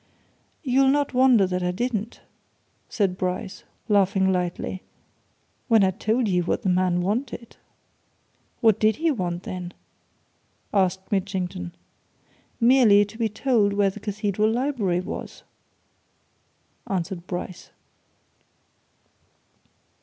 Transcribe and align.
"You'll 0.63 0.87
not 0.87 1.13
wonder 1.13 1.45
that 1.45 1.61
I 1.61 1.69
didn't," 1.69 2.21
said 2.89 3.19
Bryce, 3.19 3.63
laughing 3.87 4.31
lightly, 4.33 4.81
"when 5.67 5.83
I 5.83 5.91
tell 5.91 6.23
you 6.27 6.41
what 6.41 6.63
the 6.63 6.69
man 6.71 7.01
wanted." 7.01 7.55
"What 8.61 8.79
did 8.79 8.95
he 8.95 9.11
want, 9.11 9.43
then?" 9.43 9.75
asked 10.73 11.11
Mitchington. 11.11 11.75
"Merely 12.59 13.05
to 13.05 13.17
be 13.19 13.29
told 13.29 13.73
where 13.73 13.91
the 13.91 13.99
Cathedral 13.99 14.49
Library 14.49 15.01
was," 15.01 15.43
answered 16.87 17.27
Bryce. 17.27 17.69